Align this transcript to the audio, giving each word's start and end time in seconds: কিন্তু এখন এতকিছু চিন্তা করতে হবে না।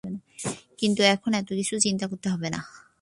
কিন্তু 0.79 1.01
এখন 1.05 1.31
এতকিছু 1.33 1.73
চিন্তা 1.79 2.05
করতে 2.07 2.27
হবে 2.29 2.47
না। 2.49 2.59